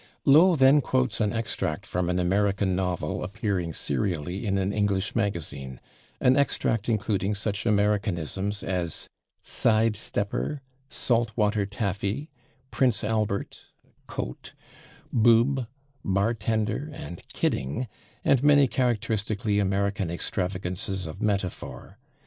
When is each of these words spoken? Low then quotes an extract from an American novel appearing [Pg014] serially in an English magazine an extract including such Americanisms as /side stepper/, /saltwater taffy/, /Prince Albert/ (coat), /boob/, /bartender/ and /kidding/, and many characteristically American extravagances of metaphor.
Low 0.25 0.55
then 0.55 0.81
quotes 0.81 1.21
an 1.21 1.31
extract 1.31 1.85
from 1.85 2.09
an 2.09 2.17
American 2.19 2.75
novel 2.75 3.23
appearing 3.23 3.69
[Pg014] 3.73 3.75
serially 3.75 4.45
in 4.47 4.57
an 4.57 4.73
English 4.73 5.15
magazine 5.15 5.79
an 6.19 6.35
extract 6.35 6.89
including 6.89 7.35
such 7.35 7.67
Americanisms 7.67 8.63
as 8.63 9.07
/side 9.43 9.95
stepper/, 9.95 10.63
/saltwater 10.89 11.67
taffy/, 11.69 12.31
/Prince 12.71 13.03
Albert/ 13.03 13.59
(coat), 14.07 14.55
/boob/, 15.15 15.67
/bartender/ 16.03 16.91
and 16.91 17.21
/kidding/, 17.29 17.85
and 18.25 18.41
many 18.41 18.67
characteristically 18.67 19.59
American 19.59 20.09
extravagances 20.09 21.05
of 21.05 21.21
metaphor. 21.21 21.99